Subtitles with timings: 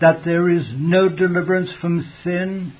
[0.00, 2.72] that there is no deliverance from sin,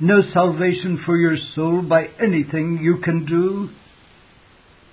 [0.00, 3.68] no salvation for your soul by anything you can do?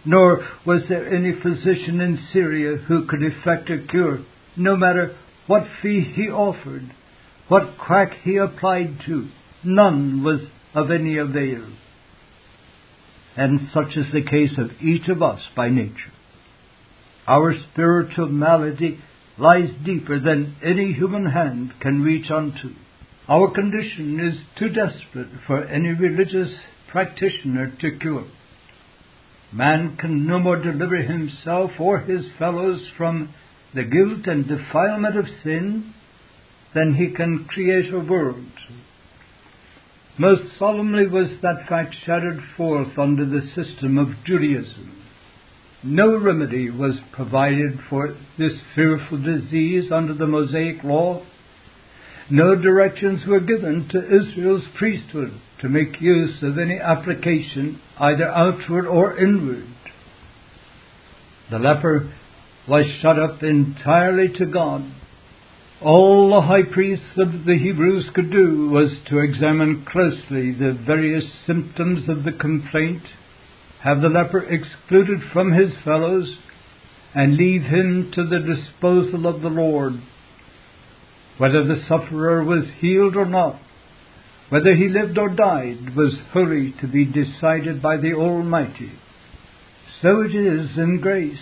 [0.06, 4.20] Nor was there any physician in Syria who could effect a cure,
[4.58, 5.16] no matter
[5.48, 6.94] what fee he offered,
[7.48, 9.30] what quack he applied to.
[9.64, 10.42] None was
[10.74, 11.72] of any avail.
[13.36, 16.12] And such is the case of each of us by nature.
[17.28, 19.00] Our spiritual malady
[19.38, 22.74] lies deeper than any human hand can reach unto.
[23.28, 26.54] Our condition is too desperate for any religious
[26.92, 28.26] practitioner to cure.
[29.52, 33.34] Man can no more deliver himself or his fellows from
[33.74, 35.94] the guilt and defilement of sin
[36.74, 38.46] than he can create a world.
[40.18, 45.03] Most solemnly was that fact shadowed forth under the system of Judaism.
[45.84, 51.24] No remedy was provided for this fearful disease under the Mosaic law.
[52.30, 58.88] No directions were given to Israel's priesthood to make use of any application, either outward
[58.88, 59.68] or inward.
[61.52, 62.14] The leper
[62.68, 64.86] was shut up entirely to God.
[65.82, 71.26] All the high priests of the Hebrews could do was to examine closely the various
[71.46, 73.04] symptoms of the complaint,
[73.84, 76.38] have the leper excluded from his fellows,
[77.14, 79.94] and leave him to the disposal of the Lord.
[81.38, 83.60] Whether the sufferer was healed or not,
[84.50, 88.92] whether he lived or died, was wholly to be decided by the Almighty.
[90.02, 91.42] So it is in grace.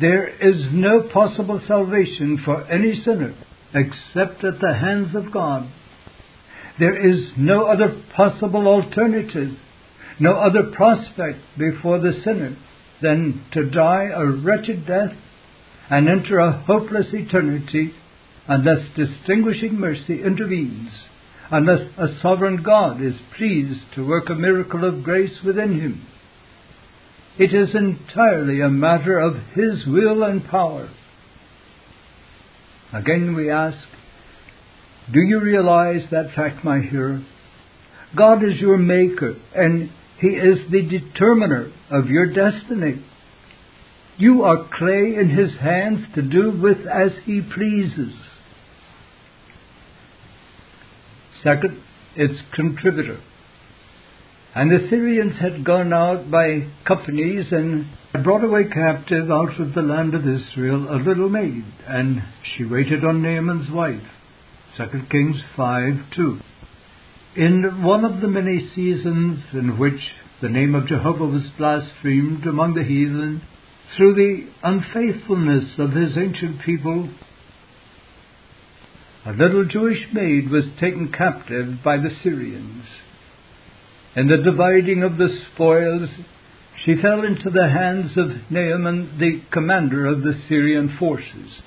[0.00, 3.34] There is no possible salvation for any sinner
[3.74, 5.70] except at the hands of God.
[6.78, 9.56] There is no other possible alternative,
[10.20, 12.56] no other prospect before the sinner
[13.02, 15.16] than to die a wretched death
[15.90, 17.92] and enter a hopeless eternity
[18.46, 20.90] unless distinguishing mercy intervenes,
[21.50, 26.06] unless a sovereign God is pleased to work a miracle of grace within him.
[27.38, 30.90] It is entirely a matter of His will and power.
[32.92, 33.78] Again we ask,
[35.12, 37.24] do you realize that fact, my hearer?
[38.16, 43.02] God is your maker, and He is the determiner of your destiny.
[44.18, 48.12] You are clay in His hands to do with as He pleases.
[51.42, 51.82] Second,
[52.16, 53.20] its contributor.
[54.54, 57.86] And the Syrians had gone out by companies and
[58.22, 63.04] brought away captive out of the land of Israel a little maid, and she waited
[63.04, 64.02] on Naaman's wife.
[64.76, 66.40] 2 Kings 5 2.
[67.36, 70.00] In one of the many seasons in which
[70.42, 73.42] the name of Jehovah was blasphemed among the heathen
[73.96, 77.08] through the unfaithfulness of his ancient people,
[79.24, 82.84] a little Jewish maid was taken captive by the Syrians.
[84.16, 86.08] In the dividing of the spoils,
[86.84, 91.62] she fell into the hands of Naaman, the commander of the Syrian forces.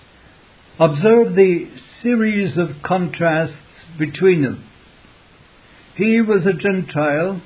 [0.77, 1.69] Observe the
[2.01, 3.55] series of contrasts
[3.97, 4.65] between them.
[5.95, 7.41] He was a Gentile,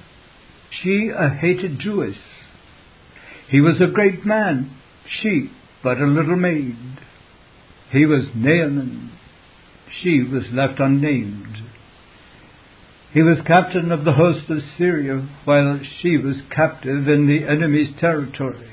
[0.81, 2.18] she a hated Jewess.
[3.50, 4.75] He was a great man,
[5.22, 5.52] she
[5.84, 6.78] but a little maid.
[7.91, 9.12] He was Naaman,
[10.02, 11.57] she was left unnamed.
[13.13, 17.96] He was captain of the host of Syria, while she was captive in the enemy's
[18.00, 18.69] territory.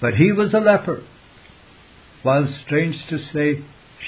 [0.00, 1.04] But he was a leper,
[2.22, 3.64] while, strange to say,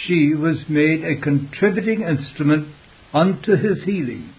[0.06, 2.68] she was made a contributing instrument
[3.12, 4.32] unto his healing.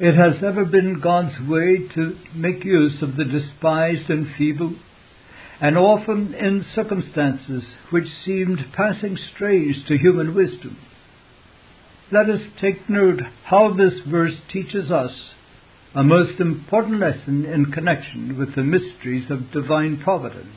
[0.00, 4.76] It has ever been God's way to make use of the despised and feeble,
[5.60, 10.78] and often in circumstances which seemed passing strange to human wisdom
[12.10, 15.12] let us take note how this verse teaches us
[15.94, 20.56] a most important lesson in connection with the mysteries of divine providence.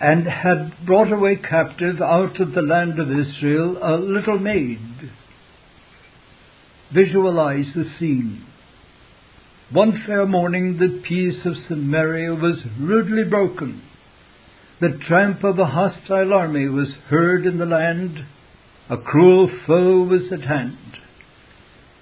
[0.00, 5.10] And had brought away captive out of the land of Israel a little maid.
[6.94, 8.44] Visualize the scene.
[9.70, 13.82] One fair morning, the peace of Samaria was rudely broken.
[14.80, 18.24] The tramp of a hostile army was heard in the land
[18.90, 20.78] a cruel foe was at hand.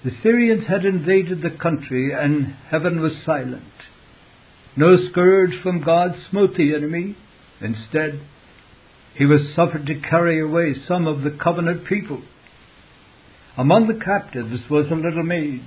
[0.04, 3.64] The Syrians had invaded the country, and heaven was silent.
[4.76, 7.16] No scourge from God smote the enemy.
[7.60, 8.20] Instead,
[9.14, 12.22] he was suffered to carry away some of the covenant people.
[13.56, 15.62] Among the captives was a little maid.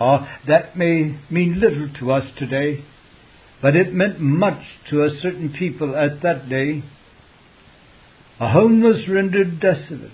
[0.00, 2.82] Ah, that may mean little to us today,
[3.60, 6.82] but it meant much to a certain people at that day
[8.40, 10.12] A home was rendered desolate.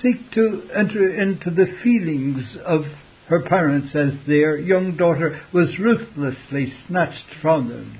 [0.00, 2.86] Seek to enter into the feelings of
[3.28, 7.98] her parents as their young daughter was ruthlessly snatched from them.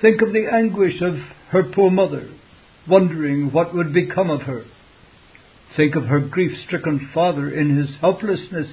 [0.00, 1.14] Think of the anguish of
[1.50, 2.28] her poor mother,
[2.88, 4.64] wondering what would become of her.
[5.76, 8.68] Think of her grief stricken father in his helplessness,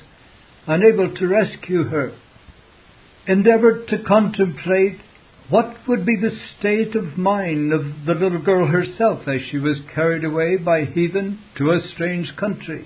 [0.68, 2.14] unable to rescue her.
[3.28, 5.00] Endeavor to contemplate
[5.50, 9.78] what would be the state of mind of the little girl herself as she was
[9.94, 12.86] carried away by heathen to a strange country.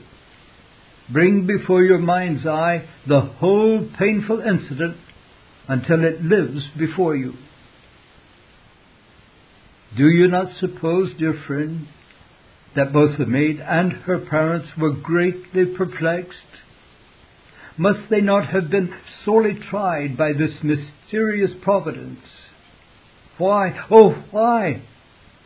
[1.12, 4.98] Bring before your mind's eye the whole painful incident
[5.68, 7.34] until it lives before you.
[9.97, 11.88] Do you not suppose, dear friend,
[12.75, 16.36] that both the maid and her parents were greatly perplexed?
[17.77, 18.94] Must they not have been
[19.24, 22.19] sorely tried by this mysterious providence?
[23.38, 24.81] Why, oh, why?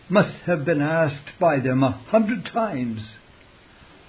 [0.10, 3.02] Must have been asked by them a hundred times.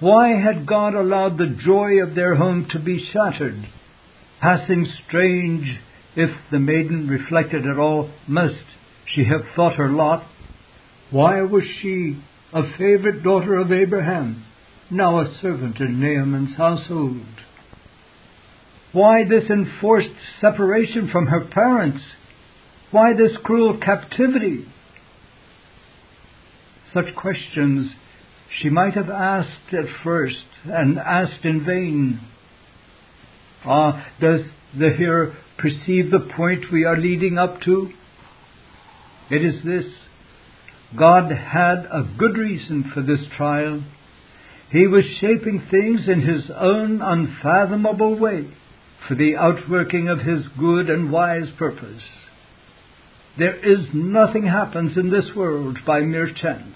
[0.00, 3.69] Why had God allowed the joy of their home to be shattered?
[4.40, 5.78] Passing strange,
[6.16, 8.64] if the maiden reflected at all, must
[9.15, 10.25] she have thought her lot?
[11.11, 12.23] Why was she
[12.53, 14.45] a favorite daughter of Abraham,
[14.91, 17.27] now a servant in Naaman's household?
[18.93, 22.03] Why this enforced separation from her parents?
[22.91, 24.67] Why this cruel captivity?
[26.93, 27.93] Such questions
[28.61, 32.21] she might have asked at first, and asked in vain.
[33.65, 34.41] Ah, does
[34.77, 37.91] the hearer perceive the point we are leading up to?
[39.31, 39.87] It is this
[40.99, 43.82] God had a good reason for this trial.
[44.73, 48.49] He was shaping things in His own unfathomable way
[49.06, 52.03] for the outworking of His good and wise purpose.
[53.38, 56.75] There is nothing happens in this world by mere chance.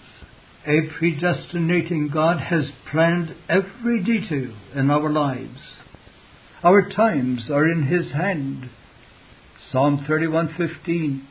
[0.66, 5.58] A predestinating God has planned every detail in our lives.
[6.62, 8.70] Our times are in His hand.
[9.70, 11.22] Psalm 31:15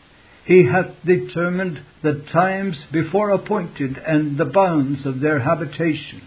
[0.46, 6.22] He hath determined the times before appointed and the bounds of their habitation.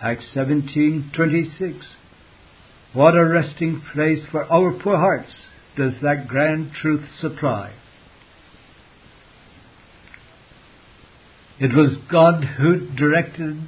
[0.00, 1.84] Acts 17:26
[2.94, 5.32] What a resting place for our poor hearts
[5.76, 7.72] does that grand truth supply.
[11.60, 13.62] It was God who directed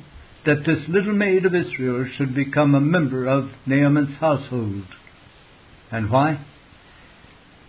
[0.46, 4.84] that this little maid of Israel should become a member of Naaman's household.
[5.92, 6.44] And why?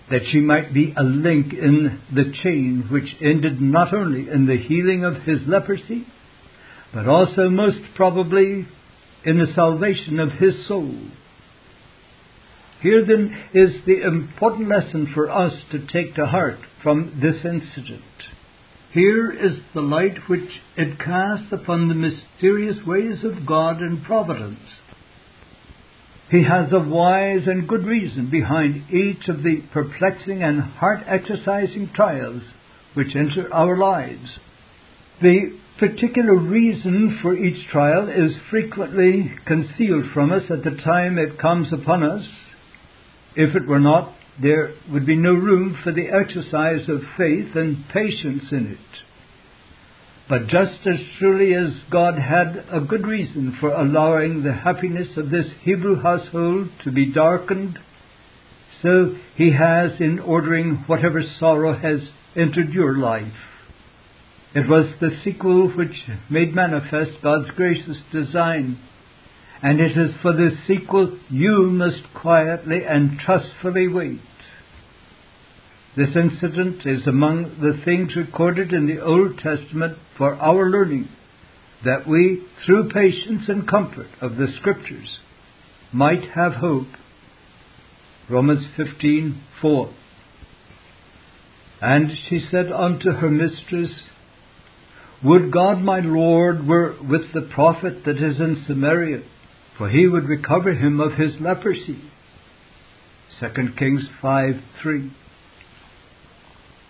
[0.10, 4.58] That she might be a link in the chain which ended not only in the
[4.58, 6.06] healing of his leprosy,
[6.94, 8.68] but also most probably
[9.26, 10.96] in the salvation of his soul.
[12.82, 18.04] Here then is the important lesson for us to take to heart from this incident.
[18.92, 24.60] Here is the light which it casts upon the mysterious ways of God and providence.
[26.32, 31.92] He has a wise and good reason behind each of the perplexing and heart exercising
[31.94, 32.42] trials
[32.96, 34.40] which enter our lives.
[35.22, 41.40] The particular reason for each trial is frequently concealed from us at the time it
[41.40, 42.26] comes upon us.
[43.36, 47.86] If it were not, there would be no room for the exercise of faith and
[47.94, 49.05] patience in it.
[50.28, 55.30] But just as surely as God had a good reason for allowing the happiness of
[55.30, 57.78] this Hebrew household to be darkened,
[58.82, 62.00] so He has in ordering whatever sorrow has
[62.36, 63.34] entered your life.
[64.56, 65.96] It was the sequel which
[66.30, 68.80] made manifest God's gracious design
[69.62, 74.20] and it is for this sequel you must quietly and trustfully wait.
[75.96, 81.08] This incident is among the things recorded in the Old Testament for our learning,
[81.86, 85.20] that we, through patience and comfort of the Scriptures,
[85.94, 86.88] might have hope.
[88.30, 89.94] Romans 15:4.
[91.82, 94.02] And she said unto her mistress,
[95.24, 99.22] Would God my Lord were with the prophet that is in Samaria,
[99.78, 102.02] for he would recover him of his leprosy.
[103.40, 105.12] 2 Kings 5 3.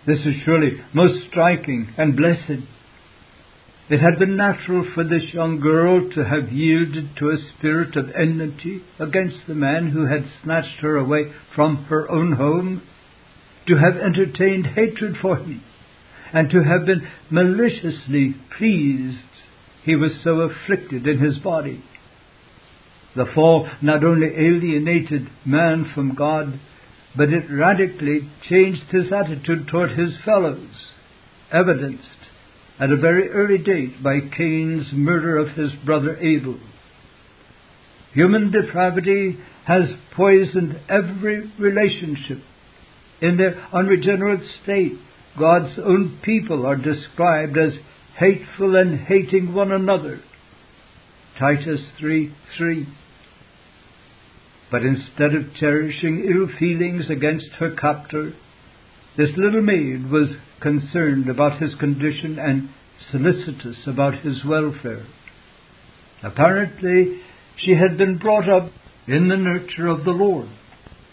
[0.05, 2.63] This is surely most striking and blessed.
[3.89, 8.11] It had been natural for this young girl to have yielded to a spirit of
[8.11, 12.81] enmity against the man who had snatched her away from her own home,
[13.67, 15.61] to have entertained hatred for him,
[16.33, 19.17] and to have been maliciously pleased
[19.83, 21.83] he was so afflicted in his body.
[23.15, 26.59] The fall not only alienated man from God,
[27.17, 30.91] but it radically changed his attitude toward his fellows,
[31.51, 32.03] evidenced
[32.79, 36.59] at a very early date by Cain's murder of his brother Abel.
[38.13, 39.83] Human depravity has
[40.15, 42.39] poisoned every relationship.
[43.21, 44.93] In their unregenerate state,
[45.39, 47.73] God's own people are described as
[48.17, 50.21] hateful and hating one another.
[51.39, 52.87] Titus 3 3.
[54.71, 58.33] But instead of cherishing ill feelings against her captor,
[59.17, 60.29] this little maid was
[60.61, 62.69] concerned about his condition and
[63.11, 65.05] solicitous about his welfare.
[66.23, 67.21] Apparently,
[67.57, 68.71] she had been brought up
[69.07, 70.49] in the nurture of the Lord,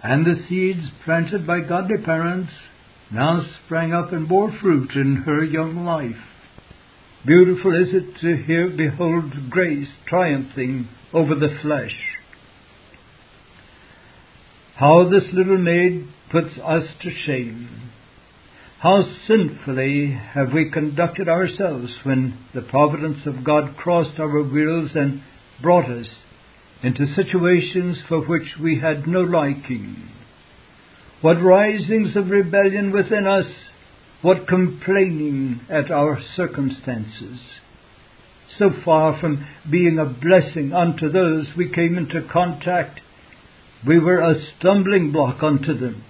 [0.02, 2.50] and the seeds planted by godly parents
[3.12, 6.16] now sprang up and bore fruit in her young life.
[7.26, 11.94] Beautiful is it to hear, behold, grace triumphing over the flesh.
[14.76, 17.90] How this little maid puts us to shame.
[18.80, 25.22] How sinfully have we conducted ourselves when the providence of God crossed our wills and
[25.60, 26.08] brought us
[26.82, 30.08] into situations for which we had no liking.
[31.20, 33.46] What risings of rebellion within us,
[34.20, 37.38] what complaining at our circumstances.
[38.58, 43.00] So far from being a blessing unto those we came into contact,
[43.86, 46.04] we were a stumbling block unto them.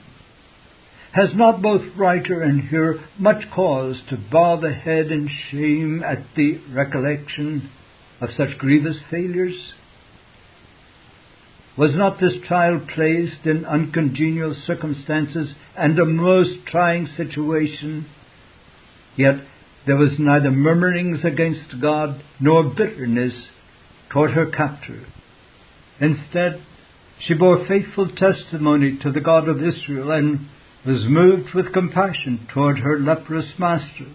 [1.13, 6.25] Has not both writer and hearer much cause to bow the head in shame at
[6.37, 7.71] the recollection
[8.21, 9.75] of such grievous failures?
[11.77, 18.07] Was not this child placed in uncongenial circumstances and a most trying situation?
[19.17, 19.37] Yet
[19.87, 23.35] there was neither murmurings against God nor bitterness
[24.11, 25.05] toward her captor.
[26.01, 26.63] Instead,
[27.27, 30.49] she bore faithful testimony to the God of Israel and
[30.85, 34.07] was moved with compassion toward her leprous master.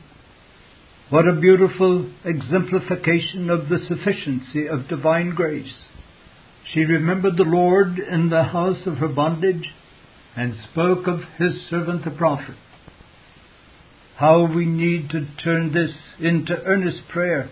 [1.10, 5.74] What a beautiful exemplification of the sufficiency of divine grace.
[6.74, 9.74] She remembered the Lord in the house of her bondage
[10.36, 12.56] and spoke of his servant the prophet.
[14.18, 17.50] How we need to turn this into earnest prayer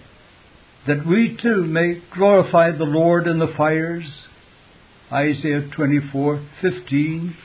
[0.87, 4.05] that we too may glorify the Lord in the fires.
[5.11, 7.35] Isaiah 24:15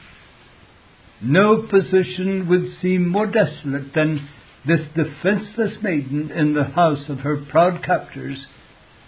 [1.23, 4.27] no position would seem more desolate than
[4.67, 8.47] this defenseless maiden in the house of her proud captors,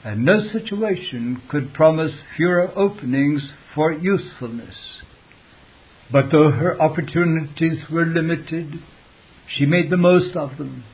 [0.04, 4.76] and no situation could promise fewer openings for usefulness.
[6.11, 8.82] But though her opportunities were limited,
[9.47, 10.85] she made the most of them.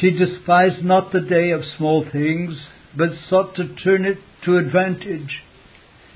[0.00, 2.56] She despised not the day of small things,
[2.96, 5.42] but sought to turn it to advantage.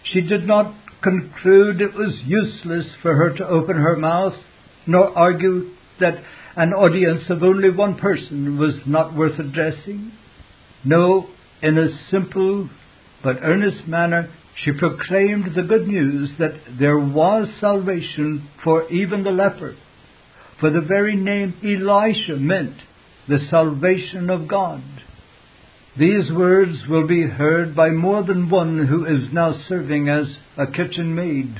[0.04, 4.34] She did not conclude it was useless for her to open her mouth,
[4.86, 6.22] nor argue that
[6.56, 10.12] an audience of only one person was not worth addressing.
[10.84, 11.28] No,
[11.62, 12.68] in a simple
[13.22, 14.30] but earnest manner,
[14.64, 19.76] she proclaimed the good news that there was salvation for even the leper.
[20.58, 22.76] For the very name Elisha meant
[23.28, 24.82] the salvation of God.
[25.98, 30.66] These words will be heard by more than one who is now serving as a
[30.66, 31.56] kitchen maid.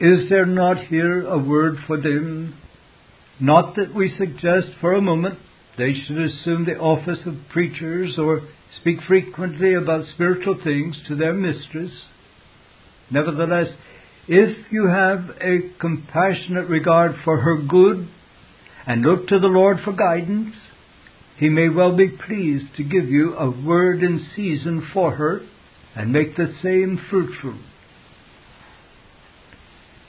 [0.00, 2.56] Is there not here a word for them?
[3.40, 5.38] Not that we suggest for a moment
[5.78, 8.42] they should assume the office of preachers or
[8.80, 11.92] speak frequently about spiritual things to their mistress.
[13.10, 13.68] Nevertheless,
[14.26, 18.08] if you have a compassionate regard for her good
[18.86, 20.54] and look to the Lord for guidance,
[21.38, 25.40] he may well be pleased to give you a word in season for her
[25.96, 27.58] and make the same fruitful.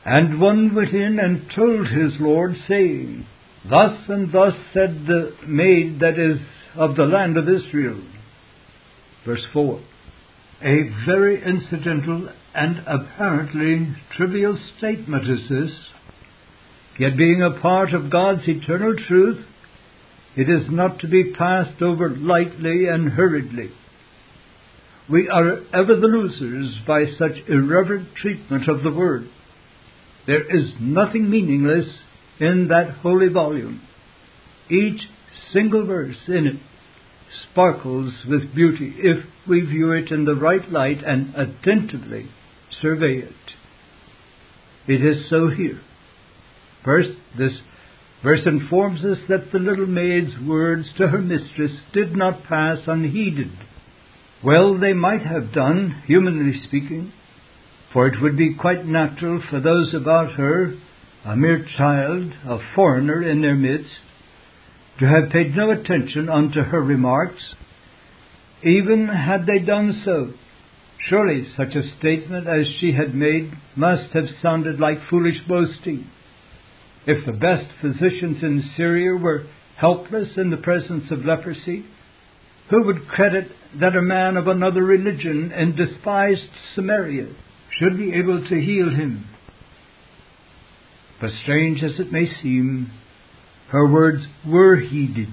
[0.05, 3.25] And one went in and told his Lord, saying,
[3.67, 6.39] Thus and thus said the maid that is
[6.75, 8.01] of the land of Israel.
[9.25, 9.81] Verse 4.
[10.61, 15.71] A very incidental and apparently trivial statement is this,
[16.99, 19.43] yet being a part of God's eternal truth,
[20.35, 23.71] it is not to be passed over lightly and hurriedly.
[25.09, 29.29] We are ever the losers by such irreverent treatment of the Word.
[30.27, 31.87] There is nothing meaningless
[32.39, 33.81] in that holy volume.
[34.69, 35.01] Each
[35.53, 36.55] single verse in it
[37.51, 42.29] sparkles with beauty if we view it in the right light and attentively
[42.81, 43.33] survey it.
[44.87, 45.81] It is so here.
[46.83, 47.53] First, this
[48.25, 53.51] Verse informs us that the little maid's words to her mistress did not pass unheeded.
[54.43, 57.13] Well, they might have done, humanly speaking,
[57.93, 60.73] for it would be quite natural for those about her,
[61.23, 64.01] a mere child, a foreigner in their midst,
[64.99, 67.53] to have paid no attention unto her remarks.
[68.63, 70.33] Even had they done so,
[71.09, 76.09] surely such a statement as she had made must have sounded like foolish boasting.
[77.07, 79.45] If the best physicians in Syria were
[79.77, 81.85] helpless in the presence of leprosy,
[82.69, 87.27] who would credit that a man of another religion and despised Samaria
[87.77, 89.25] should be able to heal him?
[91.21, 92.91] But strange as it may seem,
[93.69, 95.29] her words were heeded.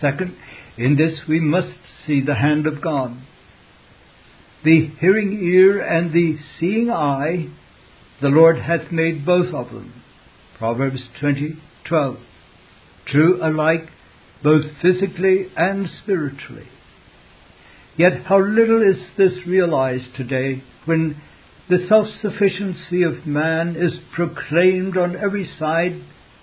[0.00, 0.36] Second,
[0.76, 3.16] in this we must see the hand of God.
[4.64, 7.48] The hearing ear and the seeing eye,
[8.20, 9.92] the Lord hath made both of them.
[10.58, 12.18] Proverbs 20:12.
[13.06, 13.88] True alike
[14.42, 16.68] both physically and spiritually.
[17.96, 21.16] Yet how little is this realized today when
[21.68, 26.00] the self-sufficiency of man is proclaimed on every side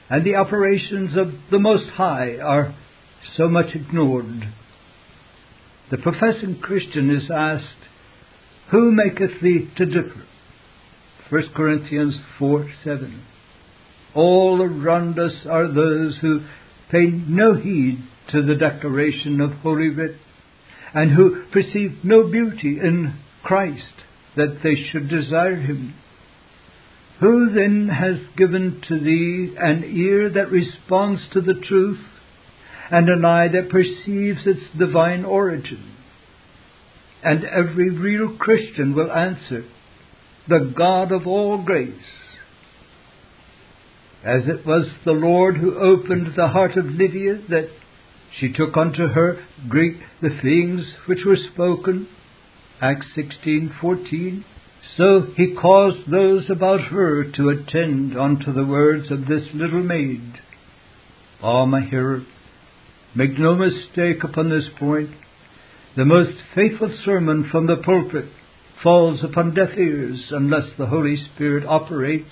[0.10, 2.75] and the operations of the Most High are
[3.38, 4.48] so much ignored.
[5.92, 7.65] The professing Christian is asked,
[8.72, 10.24] Who maketh thee to differ?
[11.34, 13.25] 1 Corinthians 4 7.
[14.13, 16.42] All around us are those who
[16.92, 20.16] pay no heed to the declaration of Holy Writ,
[20.94, 23.94] and who perceive no beauty in Christ
[24.36, 25.96] that they should desire him.
[27.20, 32.06] Who then has given to thee an ear that responds to the truth,
[32.92, 35.96] and an eye that perceives its divine origin?
[37.24, 39.66] And every real Christian will answer,
[40.48, 41.94] The God of all grace.
[44.24, 47.70] As it was the Lord who opened the heart of Lydia, that
[48.40, 52.08] she took unto her great the things which were spoken,
[52.82, 54.44] Acts 16:14.
[54.98, 60.42] So he caused those about her to attend unto the words of this little maid.
[61.42, 62.24] Ah, my hearer,
[63.16, 65.12] make no mistake upon this point.
[65.96, 68.25] The most faithful sermon from the pulpit
[68.83, 72.31] falls upon deaf ears unless the Holy Spirit operates,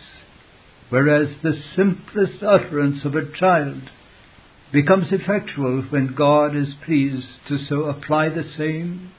[0.90, 3.90] whereas the simplest utterance of a child
[4.74, 9.12] becomes effectual when God is pleased to so apply the same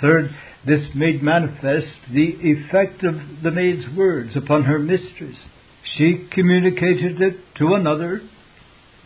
[0.00, 0.30] Third,
[0.66, 5.36] this made manifest the effect of the maid's words upon her mistress.
[5.96, 8.20] She communicated it to another,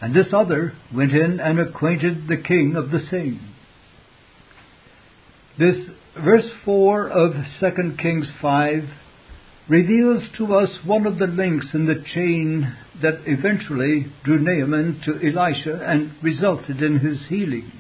[0.01, 3.55] and this other went in and acquainted the king of the same.
[5.59, 5.77] This
[6.19, 8.85] verse 4 of 2 Kings 5
[9.69, 15.13] reveals to us one of the links in the chain that eventually drew Naaman to
[15.13, 17.71] Elisha and resulted in his healing.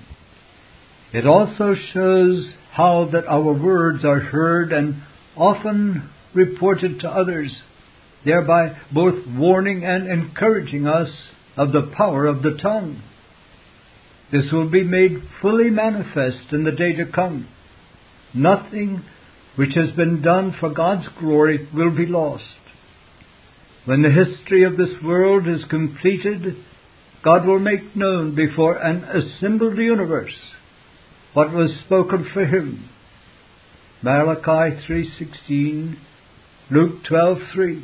[1.12, 5.02] It also shows how that our words are heard and
[5.36, 7.52] often reported to others,
[8.24, 11.08] thereby both warning and encouraging us
[11.56, 13.02] of the power of the tongue.
[14.30, 17.48] This will be made fully manifest in the day to come.
[18.34, 19.02] Nothing
[19.56, 22.44] which has been done for God's glory will be lost.
[23.84, 26.56] When the history of this world is completed,
[27.24, 30.36] God will make known before an assembled universe
[31.32, 32.88] what was spoken for him.
[34.02, 35.96] Malachi 3:16,
[36.70, 37.82] Luke 12:3.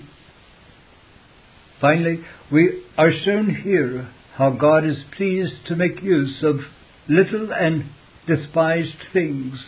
[1.80, 6.60] Finally, we are shown here how God is pleased to make use of
[7.08, 7.84] little and
[8.26, 9.58] despised things.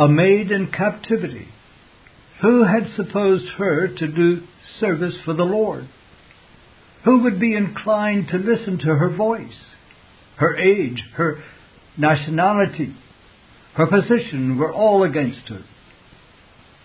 [0.00, 1.46] A maid in captivity.
[2.40, 4.40] Who had supposed her to do
[4.80, 5.86] service for the Lord?
[7.04, 9.58] Who would be inclined to listen to her voice?
[10.36, 11.44] Her age, her
[11.98, 12.96] nationality,
[13.74, 15.64] her position were all against her.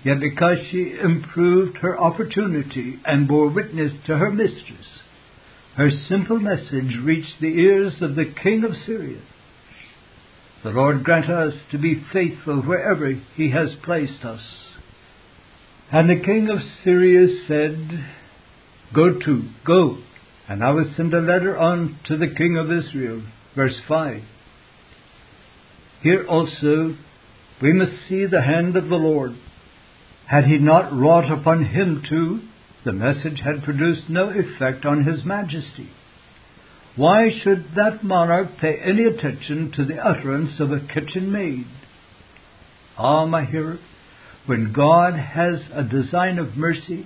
[0.04, 4.88] Yet because she improved her opportunity and bore witness to her mistress,
[5.78, 9.22] her simple message reached the ears of the king of Syria.
[10.66, 14.42] The Lord grant us to be faithful wherever He has placed us.
[15.92, 18.04] And the king of Syria said,
[18.92, 20.00] Go to, go,
[20.50, 23.22] and I will send a letter on to the king of Israel.
[23.56, 24.24] Verse 5.
[26.02, 26.98] Here also
[27.62, 29.36] we must see the hand of the Lord.
[30.26, 32.40] Had he not wrought upon him too,
[32.84, 35.92] the message had produced no effect on his majesty.
[36.96, 41.68] Why should that monarch pay any attention to the utterance of a kitchen maid?
[42.98, 43.80] Ah, my hearer,
[44.46, 47.06] when God has a design of mercy,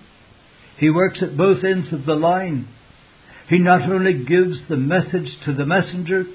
[0.77, 2.67] he works at both ends of the line.
[3.49, 6.25] He not only gives the message to the messenger,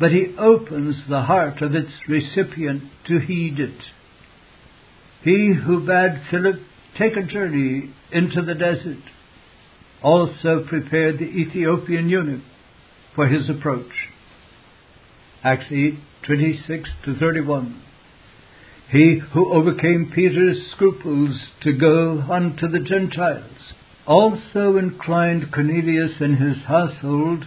[0.00, 3.80] but he opens the heart of its recipient to heed it.
[5.22, 6.56] He who bade Philip
[6.98, 9.02] take a journey into the desert,
[10.02, 12.42] also prepared the Ethiopian eunuch
[13.14, 13.92] for his approach.
[15.42, 15.94] Acts 8
[16.26, 17.82] 26 to 31.
[18.90, 23.74] He who overcame Peter's scruples to go unto the Gentiles
[24.06, 27.44] also inclined Cornelius and his household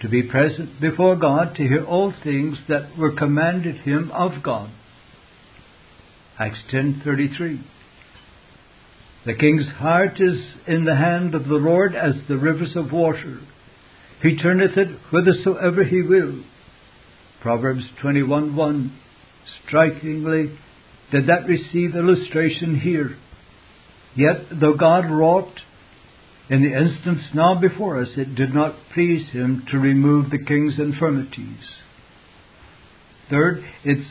[0.00, 4.70] to be present before God to hear all things that were commanded him of God.
[6.38, 7.60] Acts 10:33
[9.24, 13.38] The king's heart is in the hand of the Lord as the rivers of water.
[14.24, 16.42] He turneth it whithersoever he will.
[17.42, 18.90] Proverbs 21:1
[19.66, 20.58] Strikingly
[21.12, 23.18] did that receive illustration here.
[24.16, 25.60] Yet, though God wrought
[26.48, 30.78] in the instance now before us, it did not please him to remove the king's
[30.78, 31.74] infirmities.
[33.28, 34.08] Third, it's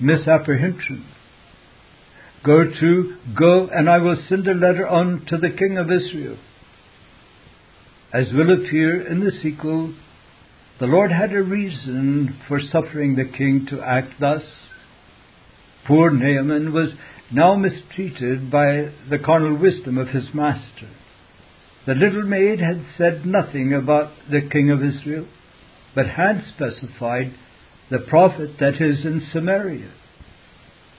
[0.00, 1.06] misapprehension.
[2.44, 6.38] Go to, go, and I will send a letter on to the king of Israel.
[8.14, 9.92] As will appear in the sequel,
[10.78, 14.44] the Lord had a reason for suffering the king to act thus.
[15.84, 16.92] Poor Naaman was
[17.32, 20.90] now mistreated by the carnal wisdom of his master.
[21.86, 25.26] The little maid had said nothing about the king of Israel,
[25.96, 27.34] but had specified
[27.90, 29.90] the prophet that is in Samaria.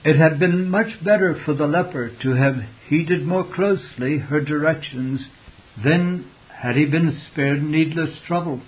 [0.04, 2.56] It had been much better for the leper to have
[2.90, 5.22] heeded more closely her directions,
[5.82, 6.30] then
[6.66, 8.60] had he been spared needless trouble.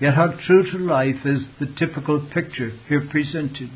[0.00, 3.70] Yet how true to life is the typical picture here presented.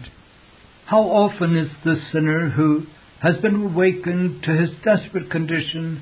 [0.84, 2.84] How often is the sinner who
[3.22, 6.00] has been awakened to his desperate condition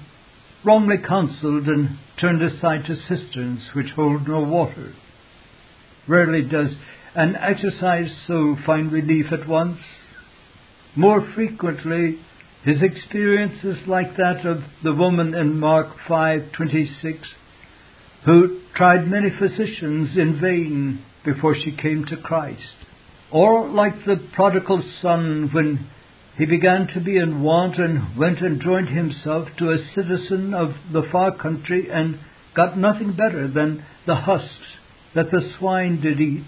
[0.62, 4.92] wrongly counseled and turned aside to cisterns which hold no water?
[6.06, 6.72] Rarely does
[7.14, 9.78] an exercised soul find relief at once.
[10.94, 12.18] More frequently,
[12.64, 17.18] his experience is like that of the woman in Mark 5:26
[18.24, 22.74] who tried many physicians in vain before she came to Christ.
[23.30, 25.86] Or like the prodigal son when
[26.38, 30.74] he began to be in want and went and joined himself to a citizen of
[30.92, 32.18] the far country and
[32.56, 34.78] got nothing better than the husks
[35.14, 36.44] that the swine did eat.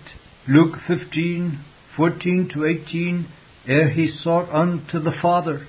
[0.49, 3.27] Luke 15:14 to 18
[3.67, 5.67] ere he sought unto the Father.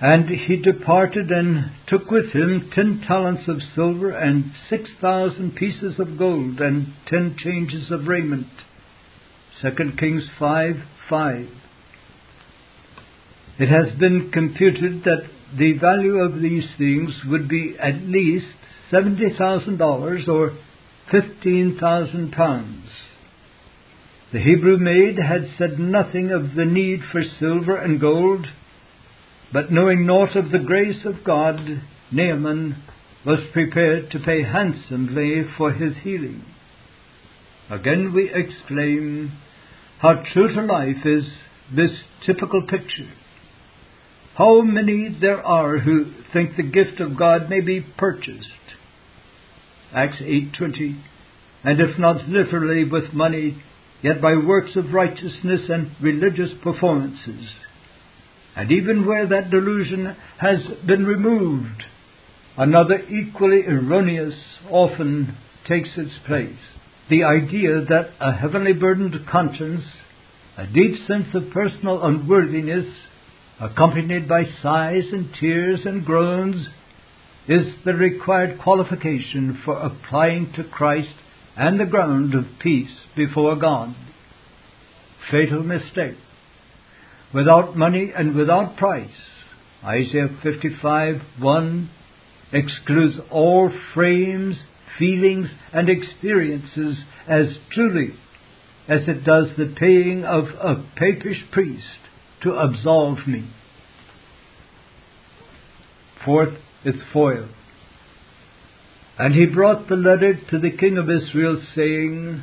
[0.00, 5.98] And he departed and took with him ten talents of silver and six thousand pieces
[5.98, 8.46] of gold and ten changes of raiment.
[9.60, 10.76] 2 Kings 5
[11.08, 11.48] 5.
[13.58, 15.24] It has been computed that
[15.56, 18.46] the value of these things would be at least
[18.92, 20.56] $70,000 or
[21.10, 22.88] 15,000 pounds.
[24.32, 28.46] The Hebrew maid had said nothing of the need for silver and gold
[29.52, 31.58] but knowing naught of the grace of God,
[32.12, 32.82] Naaman
[33.24, 36.44] was prepared to pay handsomely for his healing.
[37.70, 39.32] Again we exclaim,
[40.00, 41.24] how true to life is
[41.74, 41.90] this
[42.24, 43.10] typical picture.
[44.36, 48.46] How many there are who think the gift of God may be purchased.
[49.92, 51.00] Acts 8:20
[51.64, 53.62] and if not literally with money
[54.02, 57.50] yet by works of righteousness and religious performances
[58.58, 61.84] and even where that delusion has been removed,
[62.56, 64.34] another equally erroneous
[64.68, 65.36] often
[65.68, 66.58] takes its place.
[67.08, 69.84] The idea that a heavenly burdened conscience,
[70.56, 72.92] a deep sense of personal unworthiness,
[73.60, 76.66] accompanied by sighs and tears and groans,
[77.46, 81.14] is the required qualification for applying to Christ
[81.56, 83.94] and the ground of peace before God.
[85.30, 86.16] Fatal mistake
[87.34, 89.10] without money and without price.
[89.84, 91.90] Isaiah 55 1
[92.52, 94.56] excludes all frames,
[94.98, 96.96] feelings, and experiences
[97.28, 98.14] as truly
[98.88, 101.84] as it does the paying of a papish priest
[102.42, 103.50] to absolve me.
[106.24, 107.48] Fourth, its foil.
[109.18, 112.42] And he brought the letter to the king of Israel, saying,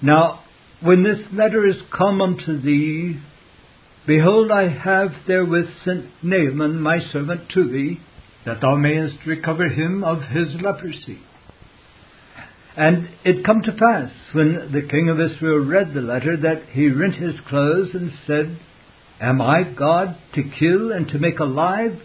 [0.00, 0.43] Now
[0.82, 3.20] when this letter is come unto thee,
[4.06, 8.00] behold, I have therewith sent Naaman my servant to thee,
[8.44, 11.18] that thou mayest recover him of his leprosy.
[12.76, 16.88] And it come to pass, when the king of Israel read the letter, that he
[16.88, 18.58] rent his clothes and said,
[19.20, 22.00] Am I God to kill and to make alive,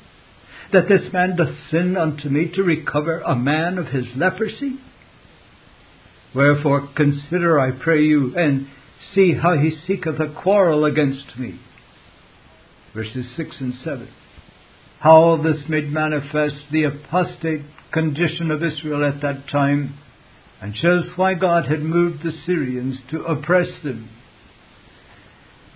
[0.71, 4.79] that this man doth sin unto me to recover a man of his leprosy?
[6.35, 8.67] Wherefore consider, I pray you, and
[9.15, 11.59] see how he seeketh a quarrel against me.
[12.93, 14.07] Verses 6 and 7.
[14.99, 17.61] how this made manifest the apostate
[17.91, 19.97] condition of Israel at that time
[20.61, 24.09] and shows why God had moved the Syrians to oppress them.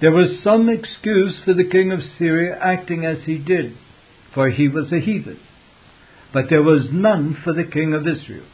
[0.01, 3.77] There was some excuse for the king of Syria acting as he did,
[4.33, 5.39] for he was a heathen.
[6.33, 8.45] But there was none for the king of Israel.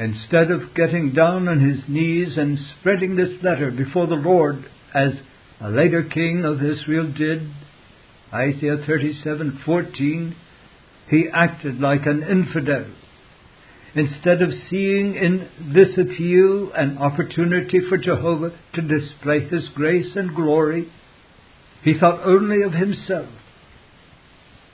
[0.00, 5.12] Instead of getting down on his knees and spreading this letter before the Lord as
[5.60, 7.50] a later king of Israel did,
[8.32, 10.34] Isaiah 37:14,
[11.10, 12.86] he acted like an infidel.
[13.94, 20.34] Instead of seeing in this appeal an opportunity for Jehovah to display his grace and
[20.34, 20.88] glory,
[21.84, 23.28] he thought only of himself.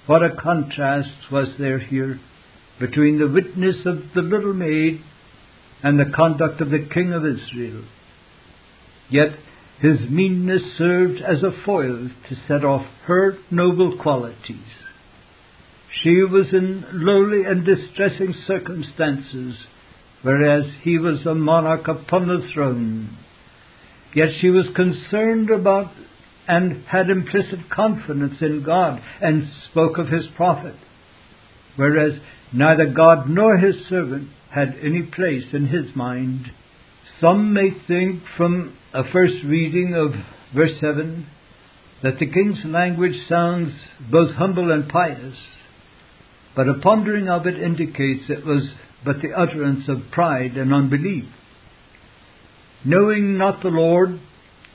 [0.06, 2.20] What a contrast was there here
[2.78, 5.02] between the witness of the little maid
[5.82, 7.84] and the conduct of the king of Israel.
[9.10, 9.38] Yet
[9.80, 14.66] his meanness served as a foil to set off her noble qualities.
[16.02, 19.56] She was in lowly and distressing circumstances,
[20.22, 23.16] whereas he was a monarch upon the throne.
[24.14, 25.92] Yet she was concerned about
[26.48, 30.76] and had implicit confidence in God and spoke of his prophet,
[31.76, 32.12] whereas
[32.52, 36.50] neither God nor his servant had any place in his mind.
[37.20, 40.14] Some may think from a first reading of
[40.54, 41.26] verse 7
[42.02, 43.72] that the king's language sounds
[44.10, 45.36] both humble and pious,
[46.54, 48.72] but a pondering of it indicates it was
[49.04, 51.24] but the utterance of pride and unbelief.
[52.82, 54.18] Knowing not the Lord,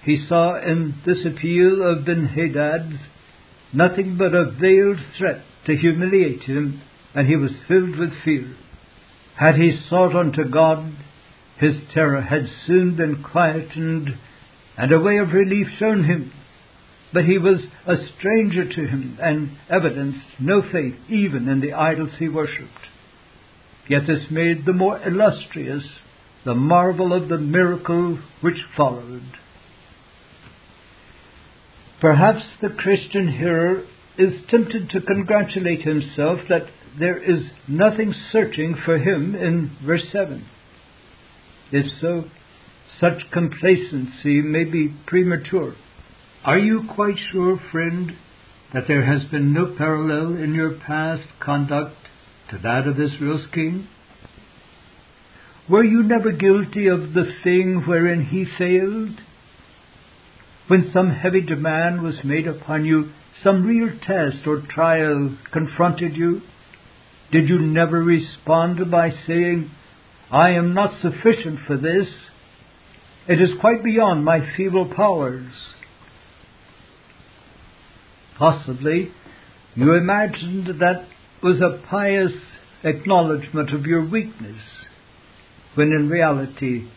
[0.06, 3.00] he saw in this appeal of Ben-Hadad
[3.74, 6.82] nothing but a veiled threat to humiliate him,
[7.16, 8.56] and he was filled with fear.
[9.42, 10.94] Had he sought unto God,
[11.58, 14.16] his terror had soon been quietened
[14.78, 16.32] and a way of relief shown him.
[17.12, 22.12] But he was a stranger to him and evidenced no faith even in the idols
[22.20, 22.70] he worshipped.
[23.90, 25.86] Yet this made the more illustrious
[26.46, 29.40] the marvel of the miracle which followed.
[32.00, 33.86] Perhaps the Christian hearer
[34.20, 36.68] is tempted to congratulate himself that
[37.00, 40.46] there is nothing searching for him in verse 7.
[41.72, 42.26] If so,
[43.00, 45.76] such complacency may be premature.
[46.44, 48.12] Are you quite sure, friend,
[48.74, 51.96] that there has been no parallel in your past conduct
[52.50, 53.88] to that of Israel's king?
[55.70, 59.22] Were you never guilty of the thing wherein he failed?
[60.68, 63.12] When some heavy demand was made upon you,
[63.44, 66.42] some real test or trial confronted you,
[67.32, 69.72] did you never respond by saying,
[70.32, 72.08] I am not sufficient for this.
[73.28, 75.52] It is quite beyond my feeble powers.
[78.38, 79.12] Possibly
[79.76, 81.08] you imagined that
[81.42, 82.34] was a pious
[82.84, 84.62] acknowledgement of your weakness,
[85.76, 86.90] when in reality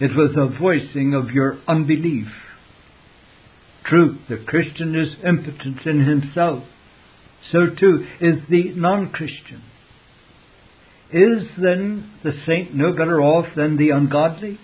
[0.00, 2.26] it was a voicing of your unbelief.
[3.84, 6.64] True, the Christian is impotent in himself.
[7.52, 9.62] So too is the non Christian.
[11.12, 14.58] Is then the saint no better off than the ungodly?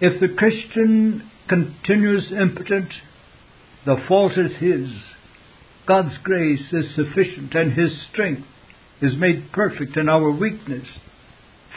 [0.00, 2.90] If the Christian continues impotent,
[3.86, 4.88] the fault is his.
[5.86, 8.46] God's grace is sufficient, and his strength
[9.00, 10.86] is made perfect in our weakness.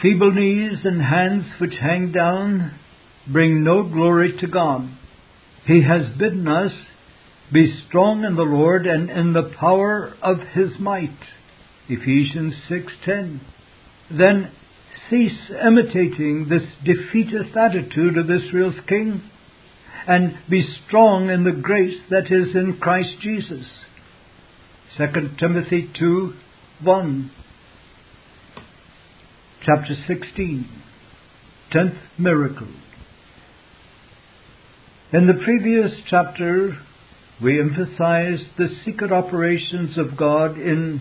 [0.02, 2.78] Feeble knees and hands which hang down
[3.26, 4.88] bring no glory to God.
[5.66, 6.72] He has bidden us
[7.52, 11.16] be strong in the Lord and in the power of his might.
[11.88, 13.40] Ephesians 6:10
[14.10, 14.50] then
[15.08, 19.22] cease imitating this defeatist attitude of Israel's king
[20.06, 23.66] and be strong in the grace that is in Christ Jesus.
[24.96, 26.34] 2 Timothy 2
[26.82, 27.30] 1.
[29.64, 30.68] Chapter 16.
[31.72, 32.68] Tenth miracle.
[35.12, 36.76] In the previous chapter,
[37.42, 41.00] we emphasized the secret operations of God in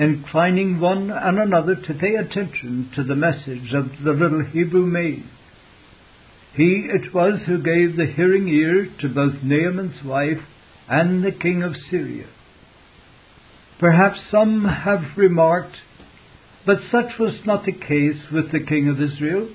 [0.00, 5.24] inclining one and another to pay attention to the message of the little Hebrew maid.
[6.54, 10.42] He it was who gave the hearing ear to both Naaman's wife
[10.88, 12.26] and the king of Syria.
[13.78, 15.76] Perhaps some have remarked,
[16.64, 19.50] but such was not the case with the king of Israel.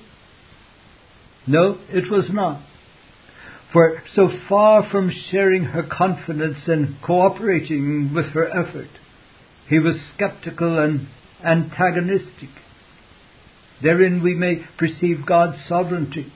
[1.46, 2.62] No, it was not.
[3.72, 8.88] For so far from sharing her confidence and cooperating with her effort,
[9.68, 11.08] he was skeptical and
[11.44, 12.50] antagonistic.
[13.82, 16.32] Therein we may perceive God's sovereignty.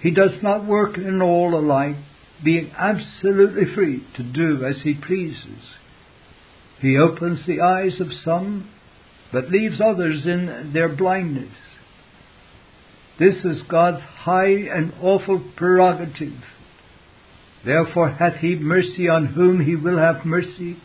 [0.00, 1.96] He does not work in all alike,
[2.44, 5.60] being absolutely free to do as he pleases.
[6.80, 8.68] He opens the eyes of some,
[9.32, 11.54] but leaves others in their blindness.
[13.18, 16.42] This is God's high and awful prerogative.
[17.64, 20.78] Therefore hath he mercy on whom he will have mercy,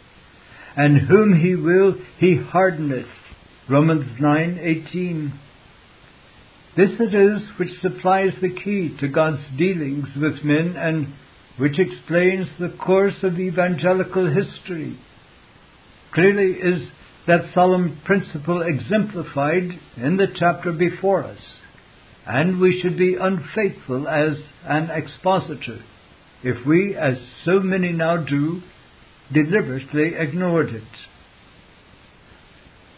[0.78, 3.08] and whom he will he hardeneth.
[3.68, 5.32] Romans 9:18.
[6.78, 11.08] This it is which supplies the key to God's dealings with men and
[11.58, 15.00] which explains the course of evangelical history.
[16.14, 16.88] Clearly is
[17.26, 21.42] that solemn principle exemplified in the chapter before us,
[22.28, 25.80] and we should be unfaithful as an expositor
[26.44, 28.62] if we, as so many now do,
[29.34, 30.84] deliberately ignored it.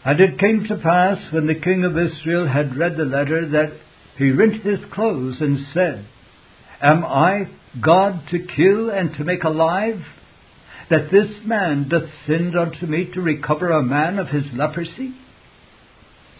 [0.04, 3.72] And it came to pass when the king of Israel had read the letter that
[4.16, 6.06] he rent his clothes and said,
[6.82, 7.48] Am I
[7.82, 10.02] God to kill and to make alive?
[10.88, 15.14] That this man doth send unto me to recover a man of his leprosy?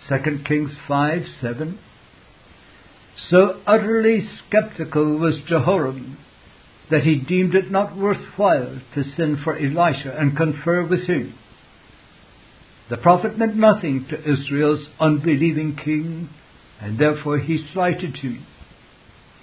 [0.08, 1.78] 2 Kings 5 7.
[3.30, 6.18] So utterly skeptical was Jehoram
[6.90, 11.34] that he deemed it not worth while to send for Elisha and confer with him.
[12.90, 16.28] The prophet meant nothing to Israel's unbelieving king,
[16.80, 18.44] and therefore he slighted him.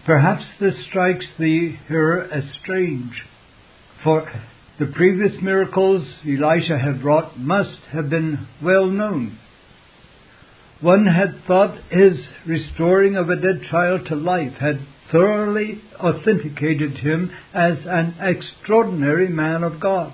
[0.05, 3.23] Perhaps this strikes the hearer as strange,
[4.03, 4.29] for
[4.79, 9.39] the previous miracles Elisha had wrought must have been well known.
[10.81, 17.31] One had thought his restoring of a dead child to life had thoroughly authenticated him
[17.53, 20.13] as an extraordinary man of God.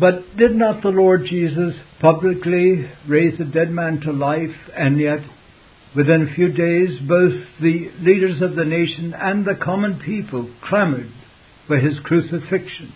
[0.00, 5.20] But did not the Lord Jesus publicly raise a dead man to life, and yet
[5.96, 11.10] within a few days both the leaders of the nation and the common people clamored
[11.66, 12.92] for his crucifixion?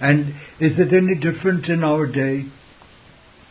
[0.00, 2.44] And is it any different in our day?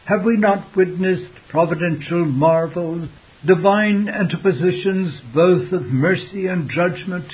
[0.05, 3.09] Have we not witnessed providential marvels
[3.45, 7.25] divine interpositions both of mercy and judgment?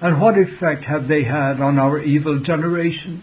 [0.00, 3.22] And what effect have they had on our evil generation?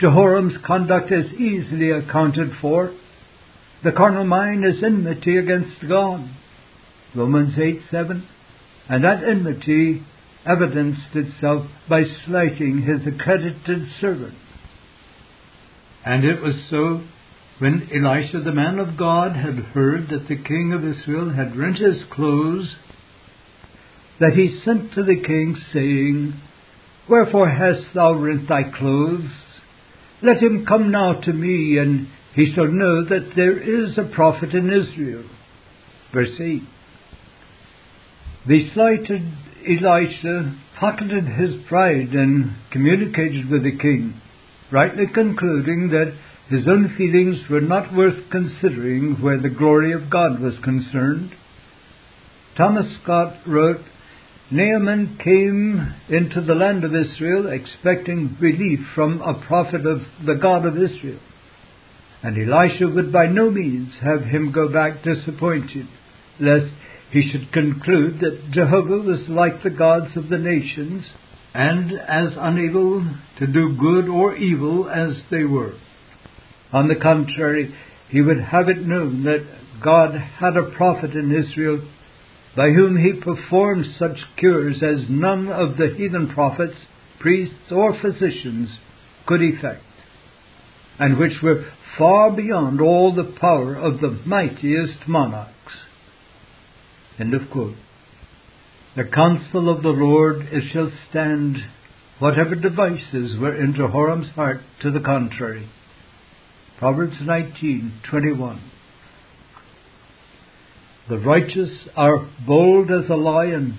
[0.00, 2.94] Jehoram's conduct is easily accounted for.
[3.82, 6.28] The carnal mind is enmity against God.
[7.14, 8.28] Romans 8 7.
[8.88, 10.02] And that enmity
[10.46, 14.34] evidenced itself by slighting his accredited servant.
[16.04, 17.02] And it was so
[17.58, 21.78] when Elisha the man of God had heard that the king of Israel had rent
[21.78, 22.74] his clothes,
[24.20, 26.34] that he sent to the king, saying,
[27.08, 29.30] Wherefore hast thou rent thy clothes?
[30.22, 34.52] Let him come now to me, and he shall know that there is a prophet
[34.52, 35.24] in Israel.
[36.12, 36.62] Verse 8.
[38.46, 39.22] The slighted
[39.66, 44.20] Elisha pocketed his pride and communicated with the king,
[44.70, 46.14] rightly concluding that
[46.48, 51.32] his own feelings were not worth considering where the glory of God was concerned.
[52.56, 53.82] Thomas Scott wrote,
[54.50, 60.64] Naaman came into the land of Israel expecting relief from a prophet of the God
[60.64, 61.18] of Israel.
[62.22, 65.88] And Elisha would by no means have him go back disappointed,
[66.38, 66.72] lest
[67.10, 71.04] he should conclude that Jehovah was like the gods of the nations,
[71.52, 73.04] and as unable
[73.40, 75.74] to do good or evil as they were.
[76.76, 77.74] On the contrary,
[78.10, 79.46] he would have it known that
[79.82, 81.80] God had a prophet in Israel
[82.54, 86.76] by whom he performed such cures as none of the heathen prophets,
[87.18, 88.68] priests, or physicians
[89.24, 89.84] could effect,
[90.98, 91.64] and which were
[91.96, 95.54] far beyond all the power of the mightiest monarchs.
[97.18, 97.76] End of quote.
[98.96, 101.56] The counsel of the Lord it shall stand,
[102.18, 105.70] whatever devices were in Jehoram's heart to the contrary.
[106.78, 108.58] Proverbs 19:21.
[111.08, 113.78] The righteous are bold as a lion.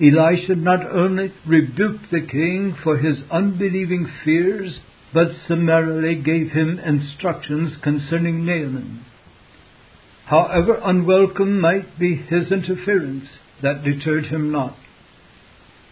[0.00, 4.78] Elisha not only rebuked the king for his unbelieving fears,
[5.12, 9.00] but summarily gave him instructions concerning Naaman.
[10.26, 13.26] However unwelcome might be his interference,
[13.62, 14.76] that deterred him not.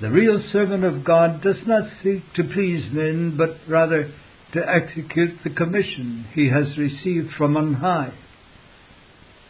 [0.00, 4.12] The real servant of God does not seek to please men, but rather
[4.54, 8.14] to execute the commission he has received from on high.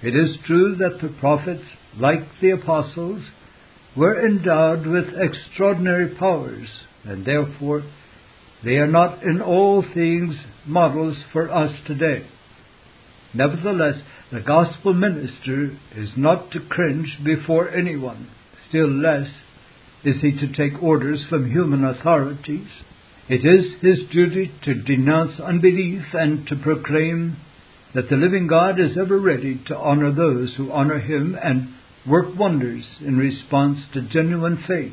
[0.03, 1.65] It is true that the prophets,
[1.97, 3.23] like the apostles,
[3.97, 6.69] were endowed with extraordinary powers,
[7.05, 7.85] and therefore
[8.65, 10.35] they are not in all things
[10.67, 12.27] models for us today.
[13.35, 14.03] Nevertheless,
[14.33, 18.31] the gospel minister is not to cringe before anyone,
[18.69, 19.29] still less
[20.05, 22.69] is he to take orders from human authorities
[23.29, 27.39] It is his duty to denounce unbelief and to proclaim
[27.95, 31.69] that the living God is ever ready to honor those who honor him and
[32.07, 34.93] work wonders in response to genuine faith.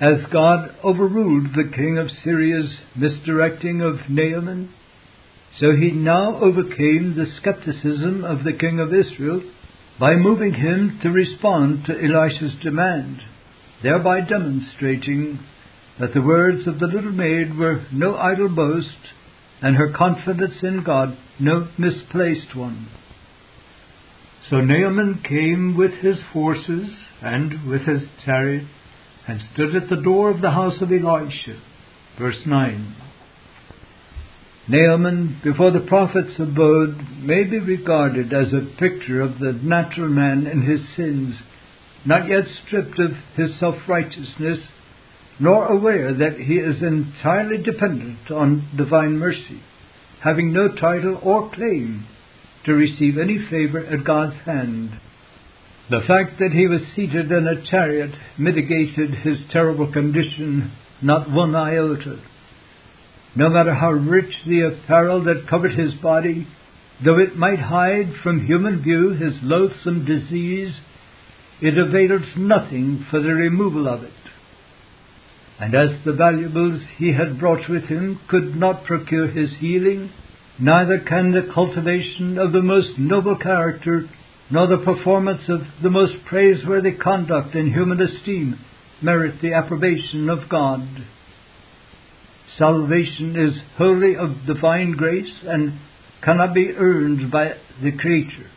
[0.00, 4.70] As God overruled the king of Syria's misdirecting of Naaman,
[5.58, 9.42] so he now overcame the skepticism of the king of Israel
[9.98, 13.22] by moving him to respond to Elisha's demand,
[13.82, 15.40] thereby demonstrating
[16.00, 18.88] that the words of the little maid were no idle boast,
[19.62, 22.88] and her confidence in God no misplaced one.
[24.50, 26.90] So Naaman came with his forces
[27.22, 28.66] and with his chariot
[29.26, 31.60] and stood at the door of the house of Elisha.
[32.18, 32.96] Verse 9.
[34.68, 40.46] Naaman, before the prophet's abode, may be regarded as a picture of the natural man
[40.46, 41.36] in his sins,
[42.04, 44.58] not yet stripped of his self righteousness,
[45.38, 49.60] nor aware that he is entirely dependent on divine mercy,
[50.22, 52.06] having no title or claim
[52.64, 54.90] to receive any favor at God's hand.
[55.88, 60.72] The fact that he was seated in a chariot mitigated his terrible condition
[61.02, 62.18] not one iota.
[63.36, 66.48] No matter how rich the apparel that covered his body,
[67.04, 70.74] though it might hide from human view his loathsome disease,
[71.60, 74.12] it availed nothing for the removal of it.
[75.58, 80.10] And as the valuables he had brought with him could not procure his healing,
[80.58, 84.08] neither can the cultivation of the most noble character
[84.50, 88.58] nor the performance of the most praiseworthy conduct in human esteem
[89.02, 90.80] merit the approbation of God.
[92.56, 95.78] Salvation is wholly of divine grace and
[96.24, 97.52] cannot be earned by
[97.82, 98.50] the creature.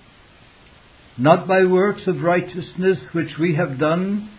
[1.18, 4.30] Not by works of righteousness which we have done,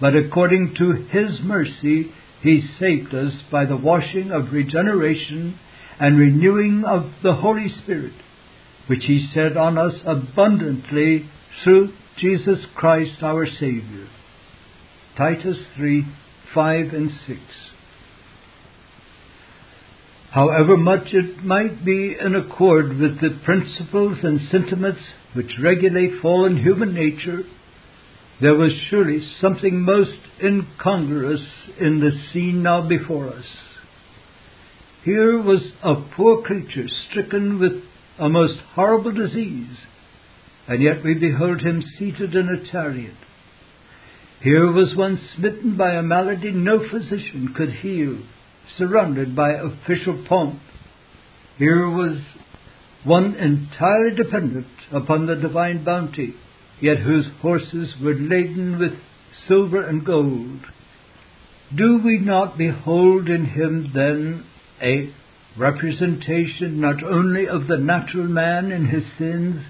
[0.00, 5.58] but according to His mercy, He saved us by the washing of regeneration
[5.98, 8.12] and renewing of the Holy Spirit
[8.86, 11.28] which he shed on us abundantly
[11.62, 14.08] through Jesus Christ our Saviour.
[15.16, 16.04] Titus 3
[16.54, 17.40] 5 and 6.
[20.30, 25.00] However much it might be in accord with the principles and sentiments
[25.34, 27.40] which regulate fallen human nature,
[28.40, 31.40] there was surely something most incongruous
[31.80, 33.46] in the scene now before us.
[35.04, 37.82] Here was a poor creature stricken with
[38.18, 39.76] a most horrible disease,
[40.68, 43.14] and yet we behold him seated in a chariot.
[44.42, 48.18] Here was one smitten by a malady no physician could heal,
[48.76, 50.60] surrounded by official pomp.
[51.56, 52.18] Here was
[53.04, 56.34] one entirely dependent upon the divine bounty,
[56.80, 58.92] yet whose horses were laden with
[59.48, 60.60] silver and gold.
[61.74, 64.44] Do we not behold in him then
[64.80, 65.12] a
[65.58, 69.62] representation not only of the natural man in his sins,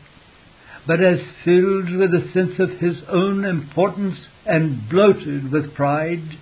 [0.87, 6.39] but as filled with a sense of his own importance and bloated with pride.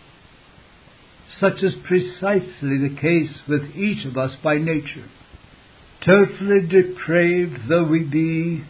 [1.41, 5.09] Such is precisely the case with each of us by nature.
[6.05, 8.65] Totally depraved though we be,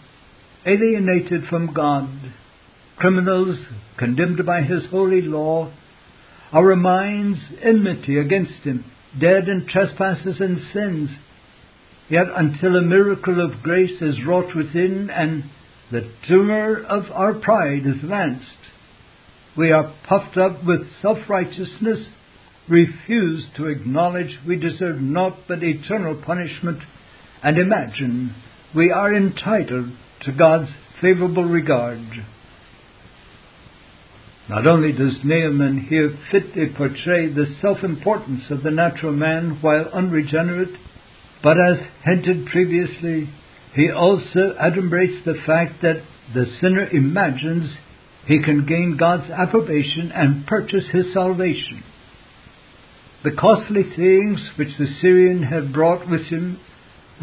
[0.66, 2.08] alienated from God,
[2.96, 3.58] criminals
[3.98, 5.72] condemned by His holy law,
[6.52, 8.84] our minds enmity against Him,
[9.20, 11.10] dead in trespasses and sins.
[12.08, 15.44] Yet until a miracle of grace is wrought within and
[15.90, 18.50] the tumor of our pride is lanced,
[19.56, 22.06] we are puffed up with self righteousness,
[22.68, 26.80] refuse to acknowledge we deserve naught but eternal punishment,
[27.42, 28.34] and imagine
[28.74, 29.90] we are entitled
[30.24, 30.70] to God's
[31.00, 32.00] favorable regard.
[34.48, 39.88] Not only does Naaman here fitly portray the self importance of the natural man while
[39.92, 40.74] unregenerate,
[41.42, 43.30] but as hinted previously,
[43.74, 46.02] he also adumbrates the fact that
[46.34, 47.70] the sinner imagines
[48.26, 51.82] he can gain God's approbation and purchase his salvation.
[53.24, 56.60] The costly things which the Syrian had brought with him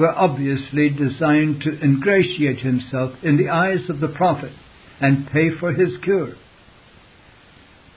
[0.02, 4.52] were obviously designed to ingratiate himself in the eyes of the prophet
[5.00, 6.34] and pay for his cure.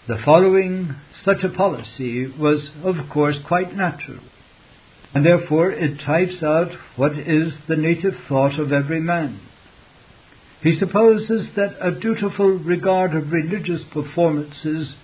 [0.06, 0.94] The following
[1.24, 4.20] such a policy was, of course, quite natural,
[5.14, 9.40] and therefore it types out what is the native thought of every man.
[10.62, 14.94] He supposes that a dutiful regard of religious performances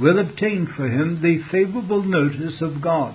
[0.00, 3.14] will obtain for him the favorable notice of God,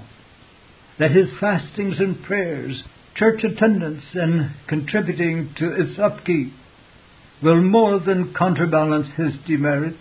[0.99, 2.83] that his fastings and prayers,
[3.15, 6.53] church attendance, and contributing to its upkeep
[7.43, 9.97] will more than counterbalance his demerits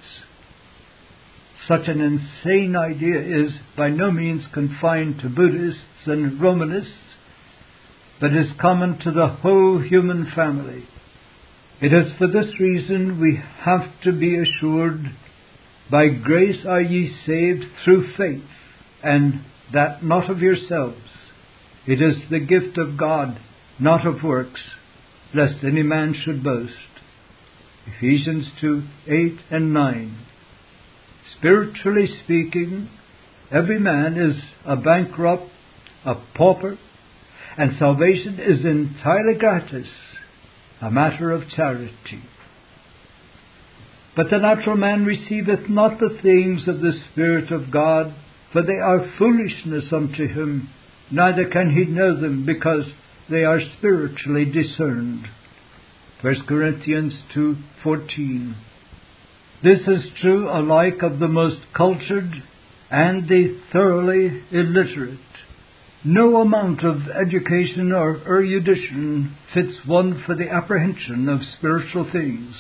[1.71, 6.95] such an insane idea is by no means confined to Buddhists and Romanists,
[8.21, 10.85] but is common to the whole human family.
[11.81, 15.17] It is for this reason we have to be assured,
[15.91, 18.45] by grace are ye saved through faith,
[19.03, 20.99] and that not of yourselves.
[21.87, 23.41] It is the gift of God,
[23.79, 24.61] not of works,
[25.35, 26.75] lest any man should boast.
[27.87, 30.19] Ephesians 2 8 and 9.
[31.39, 32.89] Spiritually speaking,
[33.51, 35.51] every man is a bankrupt,
[36.05, 36.79] a pauper,
[37.57, 39.89] and salvation is entirely gratis,
[40.81, 42.23] a matter of charity.
[44.17, 48.15] But the natural man receiveth not the things of the Spirit of God,
[48.53, 50.69] for they are foolishness unto him,
[51.11, 52.85] neither can he know them, because
[53.29, 55.29] they are spiritually discerned.
[56.23, 58.55] 1 Corinthians 2:14.
[59.63, 62.43] This is true alike of the most cultured
[62.91, 65.19] and the thoroughly illiterate.
[66.05, 72.55] No amount of education or erudition fits one for the apprehension of spiritual things.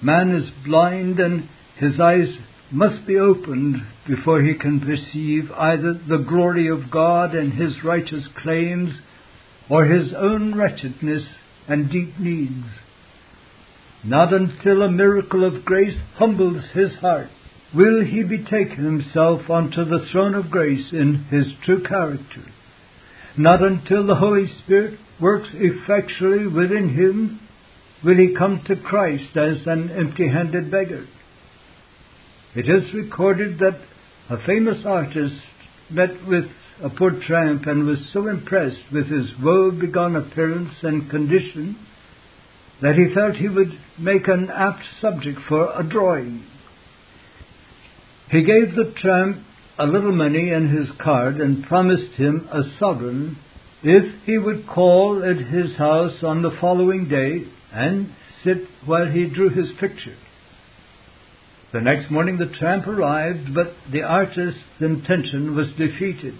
[0.00, 2.38] Man is blind and his eyes
[2.72, 8.24] must be opened before he can perceive either the glory of God and his righteous
[8.42, 8.90] claims
[9.68, 11.22] or his own wretchedness
[11.68, 12.66] and deep needs.
[14.04, 17.28] Not until a miracle of grace humbles his heart
[17.74, 22.44] will he betake himself unto the throne of grace in his true character.
[23.36, 27.40] Not until the Holy Spirit works effectually within him
[28.04, 31.06] will he come to Christ as an empty handed beggar.
[32.54, 33.80] It is recorded that
[34.28, 35.36] a famous artist
[35.90, 36.46] met with
[36.82, 41.76] a poor tramp and was so impressed with his woe begone appearance and condition
[42.82, 46.44] that he felt he would make an apt subject for a drawing.
[48.30, 49.44] He gave the tramp
[49.78, 53.36] a little money and his card and promised him a sovereign
[53.82, 58.12] if he would call at his house on the following day and
[58.44, 60.16] sit while he drew his picture.
[61.72, 66.34] The next morning the tramp arrived, but the artist's intention was defeated.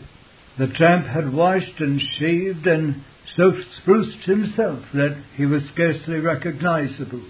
[0.59, 3.05] The tramp had washed and shaved and
[3.37, 7.23] so spruced himself that he was scarcely recognizable.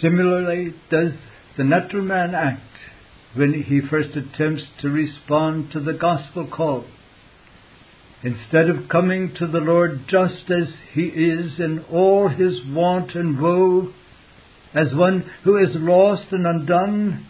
[0.00, 1.12] Similarly does
[1.56, 2.60] the natural man act
[3.34, 6.84] when he first attempts to respond to the gospel call.
[8.22, 13.40] Instead of coming to the Lord just as he is in all his want and
[13.40, 13.92] woe,
[14.76, 17.26] as one who is lost and undone,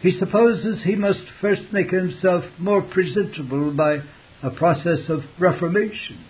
[0.00, 3.98] he supposes he must first make himself more presentable by
[4.42, 6.24] a process of reformation.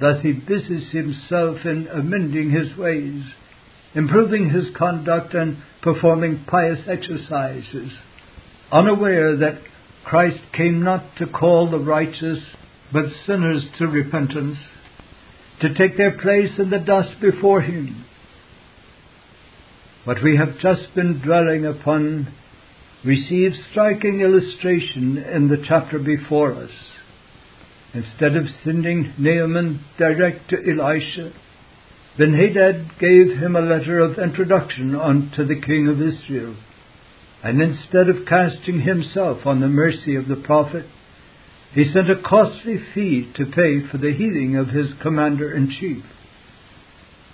[0.00, 3.22] Thus he busies himself in amending his ways,
[3.94, 7.92] improving his conduct, and performing pious exercises,
[8.72, 9.60] unaware that
[10.04, 12.40] Christ came not to call the righteous,
[12.92, 14.58] but sinners to repentance,
[15.60, 18.06] to take their place in the dust before him.
[20.04, 22.26] What we have just been dwelling upon
[23.04, 26.72] receives striking illustration in the chapter before us.
[27.94, 31.32] Instead of sending Naaman direct to Elisha,
[32.18, 36.56] Ben-Hadad gave him a letter of introduction unto the king of Israel.
[37.44, 40.86] And instead of casting himself on the mercy of the prophet,
[41.74, 46.04] he sent a costly fee to pay for the healing of his commander in chief.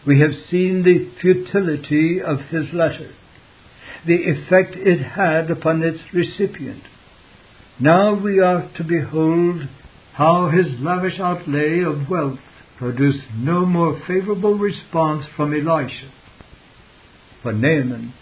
[0.09, 3.11] We have seen the futility of his letter
[4.07, 6.83] the effect it had upon its recipient.
[7.79, 9.69] Now we are to behold
[10.15, 12.39] how his lavish outlay of wealth
[12.79, 16.11] produced no more favorable response from Elisha.
[17.43, 18.15] For Naaman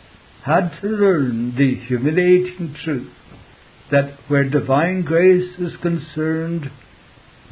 [0.45, 3.13] had to learn the humiliating truth
[3.93, 6.69] that where divine grace is concerned,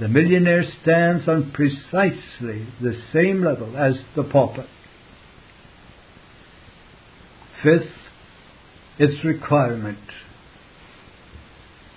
[0.00, 4.66] the millionaire stands on precisely the same level as the pauper.
[7.62, 7.92] Fifth,
[8.98, 9.98] its requirement.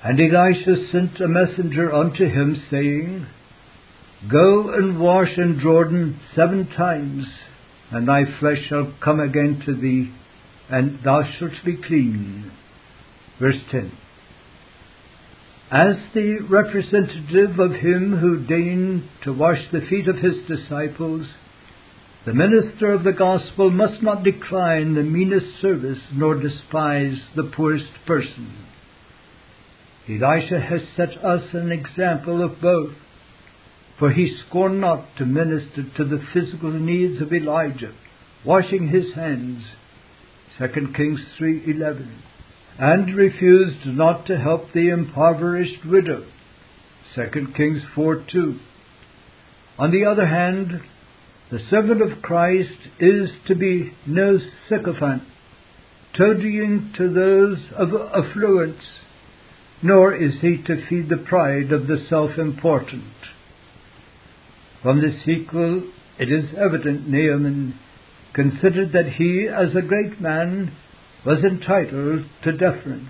[0.03, 3.25] And Elisha sent a messenger unto him, saying,
[4.31, 7.25] Go and wash in Jordan seven times,
[7.91, 10.13] and thy flesh shall come again to thee,
[10.69, 12.51] and thou shalt be clean.
[13.39, 13.91] Verse 10.
[15.71, 21.27] As the representative of him who deigned to wash the feet of his disciples,
[22.25, 27.89] the minister of the gospel must not decline the meanest service nor despise the poorest
[28.05, 28.53] person.
[30.07, 32.93] Elisha has set us an example of both,
[33.99, 37.93] for he scorned not to minister to the physical needs of Elijah,
[38.45, 39.63] washing his hands,
[40.57, 42.07] 2 Kings 3:11,
[42.79, 46.25] and refused not to help the impoverished widow.
[47.15, 48.59] 2 Kings 4:2.
[49.79, 50.81] On the other hand,
[51.49, 55.23] the servant of Christ is to be no sycophant,
[56.17, 58.83] toadying to those of affluence,
[59.81, 63.03] nor is he to feed the pride of the self-important.
[64.83, 65.83] From the sequel,
[66.19, 67.79] it is evident Naaman
[68.33, 70.71] considered that he, as a great man,
[71.27, 73.09] was entitled to deference,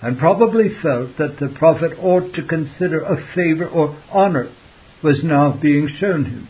[0.00, 4.54] and probably felt that the prophet ought to consider a favor or honor
[5.02, 6.48] was now being shown him.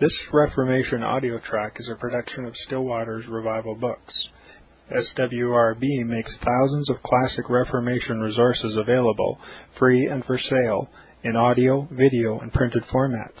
[0.00, 4.14] This Reformation audio track is a production of Still Waters Revival Books.
[4.92, 9.40] SWRB makes thousands of classic Reformation resources available,
[9.80, 10.88] free and for sale,
[11.24, 13.40] in audio, video, and printed formats.